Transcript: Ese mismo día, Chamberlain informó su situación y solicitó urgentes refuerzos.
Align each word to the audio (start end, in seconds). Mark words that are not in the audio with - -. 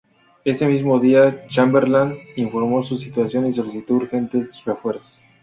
Ese 0.45 0.65
mismo 0.67 0.99
día, 0.99 1.45
Chamberlain 1.47 2.17
informó 2.35 2.81
su 2.81 2.97
situación 2.97 3.45
y 3.45 3.53
solicitó 3.53 3.93
urgentes 3.93 4.65
refuerzos. 4.65 5.21